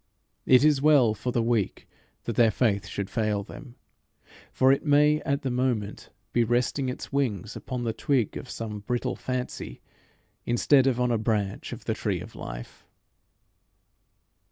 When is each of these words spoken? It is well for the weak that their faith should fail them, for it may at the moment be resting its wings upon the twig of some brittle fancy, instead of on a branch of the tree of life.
It 0.47 0.63
is 0.63 0.81
well 0.81 1.13
for 1.13 1.31
the 1.31 1.43
weak 1.43 1.87
that 2.23 2.35
their 2.35 2.49
faith 2.49 2.87
should 2.87 3.07
fail 3.07 3.43
them, 3.43 3.75
for 4.51 4.71
it 4.71 4.83
may 4.83 5.21
at 5.21 5.43
the 5.43 5.51
moment 5.51 6.09
be 6.33 6.43
resting 6.43 6.89
its 6.89 7.13
wings 7.13 7.55
upon 7.55 7.83
the 7.83 7.93
twig 7.93 8.35
of 8.35 8.49
some 8.49 8.79
brittle 8.79 9.15
fancy, 9.15 9.79
instead 10.43 10.87
of 10.87 10.99
on 10.99 11.11
a 11.11 11.19
branch 11.19 11.71
of 11.71 11.85
the 11.85 11.93
tree 11.93 12.19
of 12.19 12.33
life. 12.33 12.83